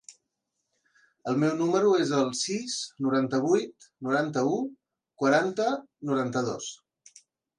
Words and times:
El 1.31 1.35
meu 1.43 1.51
número 1.59 1.91
es 2.05 2.13
el 2.19 2.31
sis, 2.39 2.77
noranta-vuit, 3.07 3.87
noranta-u, 4.07 4.57
quaranta, 5.25 5.69
noranta-dos. 6.13 6.71